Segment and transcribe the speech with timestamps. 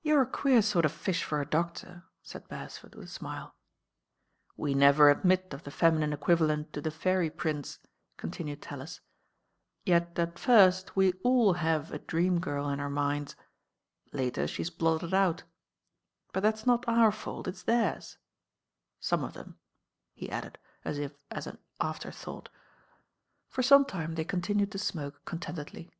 [0.00, 3.54] "You're a queer sort of fish for a doctor," said Beresford with a smile.
[4.56, 7.78] "We never admit of the feminine equivalent to the Fairy Prince,"
[8.16, 9.02] continued Tallis,
[9.84, 13.36] "yet at first we all have a Dream Girl in our minds,
[14.10, 15.42] later she's blotted out;
[16.32, 18.00] but that's not our fault, it's their*—
[19.00, 19.58] some of them,"
[20.14, 22.46] he added as if as an afterthought.
[22.46, 22.52] DR.
[22.52, 25.90] TALUS PRESCRIBES «47 i For some time they continued to tmoke con tentedly.